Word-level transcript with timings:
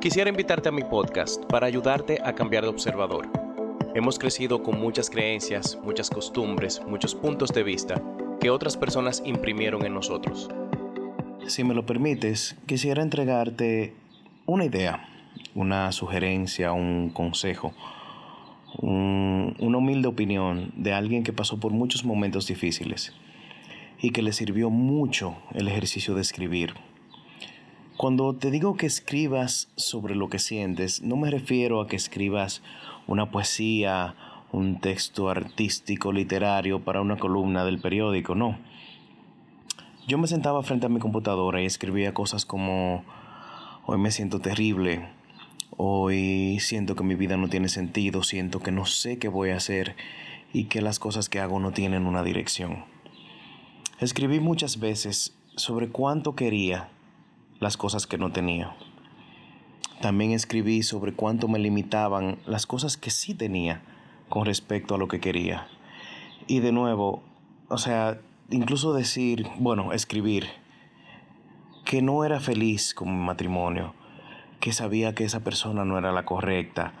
Quisiera 0.00 0.30
invitarte 0.30 0.70
a 0.70 0.72
mi 0.72 0.82
podcast 0.82 1.44
para 1.44 1.66
ayudarte 1.66 2.20
a 2.24 2.34
cambiar 2.34 2.62
de 2.62 2.70
observador. 2.70 3.28
Hemos 3.94 4.18
crecido 4.18 4.62
con 4.62 4.80
muchas 4.80 5.10
creencias, 5.10 5.78
muchas 5.82 6.08
costumbres, 6.08 6.80
muchos 6.86 7.14
puntos 7.14 7.50
de 7.50 7.62
vista 7.62 8.02
que 8.40 8.48
otras 8.48 8.78
personas 8.78 9.22
imprimieron 9.26 9.84
en 9.84 9.92
nosotros. 9.92 10.48
Si 11.46 11.64
me 11.64 11.74
lo 11.74 11.84
permites, 11.84 12.56
quisiera 12.64 13.02
entregarte 13.02 13.94
una 14.46 14.64
idea, 14.64 15.06
una 15.54 15.92
sugerencia, 15.92 16.72
un 16.72 17.10
consejo, 17.10 17.74
una 18.78 19.76
humilde 19.76 20.08
opinión 20.08 20.72
de 20.76 20.94
alguien 20.94 21.24
que 21.24 21.34
pasó 21.34 21.60
por 21.60 21.72
muchos 21.72 22.06
momentos 22.06 22.46
difíciles 22.46 23.12
y 24.00 24.12
que 24.12 24.22
le 24.22 24.32
sirvió 24.32 24.70
mucho 24.70 25.36
el 25.52 25.68
ejercicio 25.68 26.14
de 26.14 26.22
escribir 26.22 26.72
cuando 28.00 28.34
te 28.34 28.50
digo 28.50 28.78
que 28.78 28.86
escribas 28.86 29.68
sobre 29.76 30.14
lo 30.14 30.30
que 30.30 30.38
sientes, 30.38 31.02
no 31.02 31.16
me 31.16 31.30
refiero 31.30 31.82
a 31.82 31.86
que 31.86 31.96
escribas 31.96 32.62
una 33.06 33.30
poesía, 33.30 34.14
un 34.52 34.80
texto 34.80 35.28
artístico, 35.28 36.10
literario 36.10 36.80
para 36.82 37.02
una 37.02 37.18
columna 37.18 37.62
del 37.66 37.78
periódico, 37.78 38.34
no. 38.34 38.58
Yo 40.08 40.16
me 40.16 40.28
sentaba 40.28 40.62
frente 40.62 40.86
a 40.86 40.88
mi 40.88 40.98
computadora 40.98 41.60
y 41.60 41.66
escribía 41.66 42.14
cosas 42.14 42.46
como, 42.46 43.04
hoy 43.84 43.98
me 43.98 44.10
siento 44.10 44.40
terrible, 44.40 45.06
hoy 45.76 46.56
siento 46.58 46.96
que 46.96 47.04
mi 47.04 47.16
vida 47.16 47.36
no 47.36 47.48
tiene 47.48 47.68
sentido, 47.68 48.22
siento 48.22 48.60
que 48.60 48.72
no 48.72 48.86
sé 48.86 49.18
qué 49.18 49.28
voy 49.28 49.50
a 49.50 49.56
hacer 49.56 49.94
y 50.54 50.64
que 50.68 50.80
las 50.80 50.98
cosas 50.98 51.28
que 51.28 51.38
hago 51.38 51.60
no 51.60 51.72
tienen 51.72 52.06
una 52.06 52.22
dirección. 52.22 52.82
Escribí 53.98 54.40
muchas 54.40 54.80
veces 54.80 55.36
sobre 55.54 55.90
cuánto 55.90 56.34
quería 56.34 56.88
las 57.60 57.76
cosas 57.76 58.06
que 58.06 58.18
no 58.18 58.32
tenía. 58.32 58.74
También 60.00 60.32
escribí 60.32 60.82
sobre 60.82 61.12
cuánto 61.12 61.46
me 61.46 61.58
limitaban 61.58 62.38
las 62.46 62.66
cosas 62.66 62.96
que 62.96 63.10
sí 63.10 63.34
tenía 63.34 63.82
con 64.30 64.46
respecto 64.46 64.94
a 64.94 64.98
lo 64.98 65.08
que 65.08 65.20
quería. 65.20 65.68
Y 66.46 66.60
de 66.60 66.72
nuevo, 66.72 67.22
o 67.68 67.76
sea, 67.76 68.18
incluso 68.48 68.94
decir, 68.94 69.46
bueno, 69.58 69.92
escribir, 69.92 70.46
que 71.84 72.00
no 72.00 72.24
era 72.24 72.40
feliz 72.40 72.94
con 72.94 73.08
mi 73.08 73.24
matrimonio, 73.24 73.94
que 74.58 74.72
sabía 74.72 75.14
que 75.14 75.24
esa 75.24 75.44
persona 75.44 75.84
no 75.84 75.98
era 75.98 76.12
la 76.12 76.24
correcta, 76.24 76.94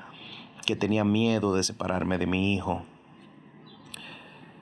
que 0.66 0.76
tenía 0.76 1.04
miedo 1.04 1.54
de 1.54 1.62
separarme 1.62 2.18
de 2.18 2.26
mi 2.26 2.54
hijo, 2.54 2.82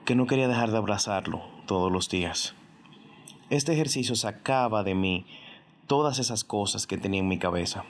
que 0.05 0.15
no 0.15 0.27
quería 0.27 0.47
dejar 0.47 0.71
de 0.71 0.77
abrazarlo 0.77 1.41
todos 1.65 1.91
los 1.91 2.09
días. 2.09 2.55
Este 3.49 3.73
ejercicio 3.73 4.15
sacaba 4.15 4.83
de 4.83 4.95
mí 4.95 5.25
todas 5.89 6.19
esas 6.19 6.43
cosas 6.43 6.85
que 6.85 6.99
tenía 6.99 7.19
en 7.19 7.27
mi 7.27 7.39
cabeza. 7.39 7.83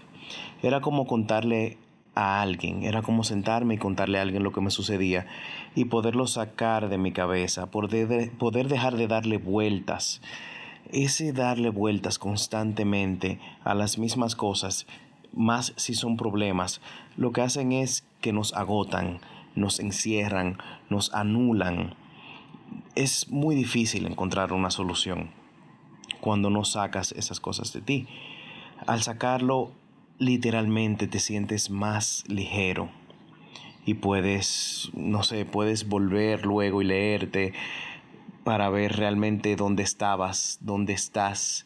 Era 0.64 0.80
como 0.80 1.06
contarle 1.06 1.78
a 2.16 2.42
alguien, 2.42 2.84
era 2.84 3.02
como 3.02 3.26
sentarme 3.26 3.74
y 3.74 3.78
contarle 3.78 4.20
a 4.20 4.22
alguien 4.22 4.42
lo 4.42 4.54
que 4.54 4.62
me 4.62 4.72
sucedía 4.72 5.28
y 5.76 5.84
poderlo 5.86 6.26
sacar 6.26 6.88
de 6.88 6.98
mi 6.98 7.12
cabeza, 7.12 7.70
poder, 7.70 8.32
poder 8.38 8.70
dejar 8.70 8.96
de 8.96 9.08
darle 9.08 9.38
vueltas. 9.38 10.22
Ese 10.94 11.34
darle 11.34 11.72
vueltas 11.72 12.20
constantemente 12.20 13.38
a 13.66 13.76
las 13.76 13.98
mismas 13.98 14.34
cosas, 14.38 14.88
más 15.34 15.74
si 15.76 15.94
son 15.94 16.16
problemas, 16.16 16.80
lo 17.18 17.34
que 17.34 17.42
hacen 17.42 17.74
es 17.74 18.06
que 18.22 18.32
nos 18.32 18.54
agotan, 18.54 19.20
nos 19.56 19.82
encierran, 19.82 20.58
nos 20.90 21.14
anulan. 21.14 21.96
Es 22.96 23.30
muy 23.30 23.56
difícil 23.56 24.06
encontrar 24.06 24.54
una 24.54 24.72
solución 24.72 25.38
cuando 26.22 26.50
no 26.50 26.66
sacas 26.66 27.12
esas 27.14 27.40
cosas 27.40 27.74
de 27.74 27.82
ti. 27.82 28.08
Al 28.86 29.02
sacarlo, 29.02 29.72
literalmente 30.18 31.08
te 31.08 31.20
sientes 31.20 31.70
más 31.70 32.24
ligero 32.28 32.90
y 33.86 33.96
puedes, 33.96 34.90
no 34.94 35.24
sé, 35.24 35.46
puedes 35.46 35.88
volver 35.88 36.46
luego 36.46 36.82
y 36.82 36.86
leerte 36.86 37.54
para 38.44 38.70
ver 38.70 38.98
realmente 38.98 39.56
dónde 39.56 39.84
estabas, 39.84 40.60
dónde 40.62 40.94
estás, 40.94 41.66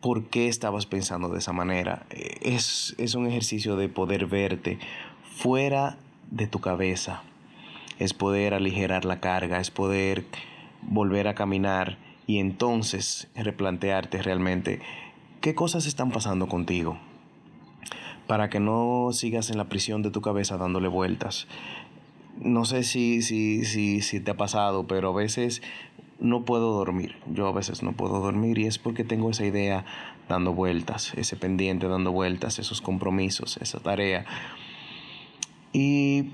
por 0.00 0.28
qué 0.28 0.48
estabas 0.48 0.86
pensando 0.86 1.28
de 1.28 1.38
esa 1.38 1.52
manera. 1.52 2.06
Es, 2.10 2.94
es 2.98 3.14
un 3.14 3.26
ejercicio 3.26 3.76
de 3.76 3.88
poder 3.88 4.26
verte 4.26 4.78
fuera 5.36 5.98
de 6.30 6.46
tu 6.46 6.60
cabeza. 6.60 7.22
Es 7.98 8.14
poder 8.14 8.54
aligerar 8.54 9.04
la 9.04 9.20
carga, 9.20 9.60
es 9.60 9.70
poder 9.70 10.24
volver 10.82 11.28
a 11.28 11.34
caminar 11.34 11.98
y 12.30 12.38
entonces 12.38 13.26
replantearte 13.34 14.22
realmente 14.22 14.78
qué 15.40 15.56
cosas 15.56 15.86
están 15.86 16.12
pasando 16.12 16.46
contigo 16.46 16.96
para 18.28 18.48
que 18.48 18.60
no 18.60 19.08
sigas 19.12 19.50
en 19.50 19.58
la 19.58 19.68
prisión 19.68 20.02
de 20.02 20.12
tu 20.12 20.20
cabeza 20.20 20.56
dándole 20.56 20.86
vueltas. 20.86 21.48
No 22.40 22.64
sé 22.64 22.84
si, 22.84 23.22
si, 23.22 23.64
si, 23.64 24.00
si 24.00 24.20
te 24.20 24.30
ha 24.30 24.36
pasado, 24.36 24.86
pero 24.86 25.08
a 25.08 25.12
veces 25.12 25.60
no 26.20 26.44
puedo 26.44 26.72
dormir. 26.72 27.16
Yo 27.34 27.48
a 27.48 27.52
veces 27.52 27.82
no 27.82 27.94
puedo 27.94 28.20
dormir 28.20 28.58
y 28.58 28.66
es 28.66 28.78
porque 28.78 29.02
tengo 29.02 29.30
esa 29.30 29.44
idea 29.44 29.84
dando 30.28 30.52
vueltas, 30.52 31.12
ese 31.16 31.34
pendiente 31.34 31.88
dando 31.88 32.12
vueltas, 32.12 32.60
esos 32.60 32.80
compromisos, 32.80 33.56
esa 33.56 33.80
tarea. 33.80 34.24
Y 35.72 36.30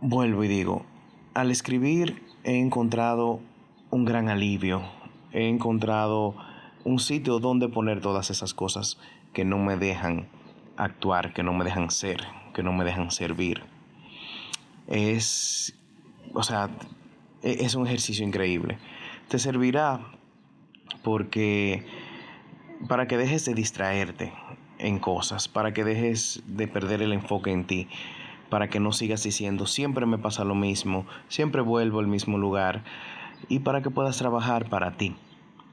vuelvo 0.00 0.42
y 0.42 0.48
digo, 0.48 0.84
al 1.32 1.52
escribir 1.52 2.24
he 2.42 2.58
encontrado 2.58 3.38
un 3.90 4.04
gran 4.04 4.28
alivio, 4.28 4.82
he 5.32 5.48
encontrado 5.48 6.34
un 6.84 6.98
sitio 6.98 7.38
donde 7.38 7.68
poner 7.68 8.00
todas 8.00 8.30
esas 8.30 8.54
cosas 8.54 8.98
que 9.32 9.44
no 9.44 9.58
me 9.58 9.76
dejan 9.76 10.28
actuar, 10.76 11.32
que 11.32 11.42
no 11.42 11.52
me 11.52 11.64
dejan 11.64 11.90
ser, 11.90 12.26
que 12.54 12.62
no 12.62 12.72
me 12.72 12.84
dejan 12.84 13.10
servir. 13.10 13.62
Es, 14.88 15.74
o 16.34 16.42
sea, 16.42 16.70
e-, 17.42 17.64
es 17.64 17.74
un 17.74 17.86
ejercicio 17.86 18.26
increíble. 18.26 18.78
Te 19.28 19.38
servirá 19.38 20.00
porque 21.02 21.84
para 22.88 23.06
que 23.06 23.16
dejes 23.16 23.44
de 23.44 23.54
distraerte 23.54 24.32
en 24.78 24.98
cosas, 24.98 25.48
para 25.48 25.72
que 25.72 25.84
dejes 25.84 26.42
de 26.46 26.66
perder 26.66 27.02
el 27.02 27.12
enfoque 27.12 27.52
en 27.52 27.66
ti, 27.66 27.88
para 28.50 28.68
que 28.68 28.80
no 28.80 28.92
sigas 28.92 29.22
diciendo 29.22 29.66
siempre 29.66 30.04
me 30.04 30.18
pasa 30.18 30.44
lo 30.44 30.54
mismo, 30.54 31.06
siempre 31.28 31.62
vuelvo 31.62 32.00
al 32.00 32.08
mismo 32.08 32.36
lugar 32.36 32.84
y 33.48 33.60
para 33.60 33.82
que 33.82 33.90
puedas 33.90 34.18
trabajar 34.18 34.68
para 34.68 34.96
ti 34.96 35.14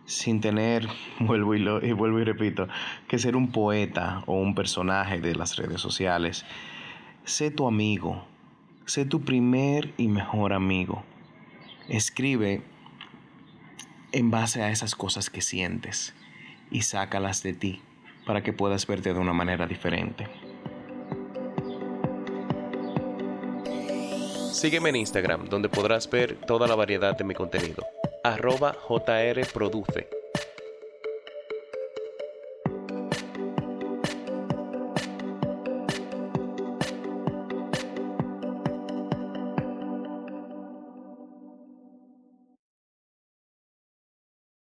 sin 0.09 0.41
tener, 0.41 0.87
vuelvo 1.19 1.55
y, 1.55 1.59
lo, 1.59 1.85
y 1.85 1.93
vuelvo 1.93 2.19
y 2.19 2.23
repito, 2.23 2.67
que 3.07 3.19
ser 3.19 3.35
un 3.35 3.51
poeta 3.51 4.23
o 4.25 4.33
un 4.33 4.55
personaje 4.55 5.21
de 5.21 5.35
las 5.35 5.55
redes 5.55 5.79
sociales. 5.79 6.45
Sé 7.23 7.51
tu 7.51 7.67
amigo, 7.67 8.25
sé 8.85 9.05
tu 9.05 9.21
primer 9.21 9.93
y 9.97 10.07
mejor 10.07 10.53
amigo. 10.53 11.03
Escribe 11.87 12.63
en 14.11 14.31
base 14.31 14.63
a 14.63 14.71
esas 14.71 14.95
cosas 14.95 15.29
que 15.29 15.41
sientes 15.41 16.15
y 16.71 16.81
sácalas 16.81 17.43
de 17.43 17.53
ti 17.53 17.81
para 18.25 18.41
que 18.43 18.53
puedas 18.53 18.87
verte 18.87 19.13
de 19.13 19.19
una 19.19 19.33
manera 19.33 19.67
diferente. 19.67 20.27
Sígueme 24.51 24.89
en 24.89 24.95
Instagram, 24.97 25.47
donde 25.47 25.69
podrás 25.69 26.09
ver 26.09 26.35
toda 26.45 26.67
la 26.67 26.75
variedad 26.75 27.15
de 27.15 27.23
mi 27.23 27.33
contenido. 27.33 27.85
Arroba 28.23 28.75
JR 28.87 29.45
Produce. 29.53 30.18